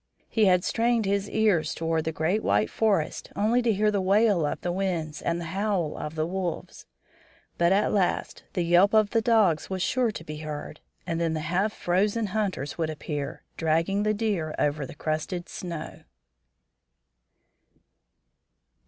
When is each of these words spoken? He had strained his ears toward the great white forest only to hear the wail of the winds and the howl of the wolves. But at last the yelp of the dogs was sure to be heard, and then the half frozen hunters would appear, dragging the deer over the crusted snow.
He 0.29 0.45
had 0.45 0.63
strained 0.63 1.05
his 1.05 1.29
ears 1.29 1.75
toward 1.75 2.05
the 2.05 2.11
great 2.11 2.41
white 2.41 2.71
forest 2.71 3.29
only 3.35 3.61
to 3.61 3.71
hear 3.71 3.91
the 3.91 4.01
wail 4.01 4.47
of 4.47 4.59
the 4.61 4.71
winds 4.71 5.21
and 5.21 5.39
the 5.39 5.45
howl 5.53 5.95
of 5.95 6.15
the 6.15 6.25
wolves. 6.25 6.87
But 7.59 7.71
at 7.71 7.93
last 7.93 8.43
the 8.53 8.63
yelp 8.63 8.95
of 8.95 9.11
the 9.11 9.21
dogs 9.21 9.69
was 9.69 9.83
sure 9.83 10.09
to 10.11 10.23
be 10.23 10.37
heard, 10.37 10.79
and 11.05 11.21
then 11.21 11.33
the 11.33 11.41
half 11.41 11.71
frozen 11.71 12.25
hunters 12.33 12.79
would 12.79 12.89
appear, 12.89 13.43
dragging 13.57 14.01
the 14.01 14.15
deer 14.15 14.55
over 14.57 14.87
the 14.87 14.95
crusted 14.95 15.47
snow. 15.47 16.01